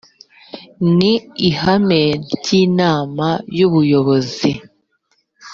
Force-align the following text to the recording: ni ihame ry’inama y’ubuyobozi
ni 0.97 1.13
ihame 1.49 2.01
ry’inama 2.33 3.27
y’ubuyobozi 3.57 4.51